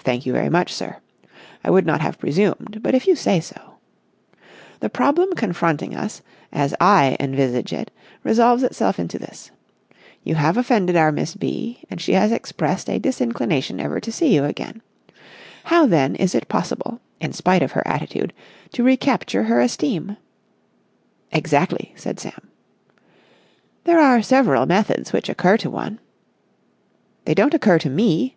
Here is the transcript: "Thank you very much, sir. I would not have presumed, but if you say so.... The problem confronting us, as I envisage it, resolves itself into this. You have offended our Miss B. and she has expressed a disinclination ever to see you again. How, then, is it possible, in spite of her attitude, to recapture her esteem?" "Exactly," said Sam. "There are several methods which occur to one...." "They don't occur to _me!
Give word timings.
"Thank 0.00 0.24
you 0.24 0.32
very 0.32 0.48
much, 0.48 0.72
sir. 0.72 0.98
I 1.62 1.68
would 1.70 1.84
not 1.84 2.00
have 2.00 2.18
presumed, 2.18 2.80
but 2.82 2.94
if 2.94 3.06
you 3.06 3.14
say 3.14 3.40
so.... 3.40 3.74
The 4.80 4.88
problem 4.88 5.34
confronting 5.34 5.94
us, 5.94 6.22
as 6.50 6.74
I 6.80 7.14
envisage 7.20 7.74
it, 7.74 7.90
resolves 8.24 8.62
itself 8.62 8.98
into 8.98 9.18
this. 9.18 9.50
You 10.24 10.36
have 10.36 10.56
offended 10.56 10.96
our 10.96 11.12
Miss 11.12 11.34
B. 11.34 11.82
and 11.90 12.00
she 12.00 12.14
has 12.14 12.32
expressed 12.32 12.88
a 12.88 12.98
disinclination 12.98 13.80
ever 13.80 14.00
to 14.00 14.10
see 14.10 14.34
you 14.34 14.44
again. 14.44 14.80
How, 15.64 15.84
then, 15.84 16.14
is 16.16 16.34
it 16.34 16.48
possible, 16.48 17.02
in 17.20 17.34
spite 17.34 17.62
of 17.62 17.72
her 17.72 17.86
attitude, 17.86 18.32
to 18.72 18.82
recapture 18.82 19.42
her 19.42 19.60
esteem?" 19.60 20.16
"Exactly," 21.32 21.92
said 21.96 22.18
Sam. 22.18 22.48
"There 23.84 24.00
are 24.00 24.22
several 24.22 24.64
methods 24.64 25.12
which 25.12 25.28
occur 25.28 25.58
to 25.58 25.68
one...." 25.68 25.98
"They 27.26 27.34
don't 27.34 27.52
occur 27.52 27.78
to 27.80 27.90
_me! 27.90 28.32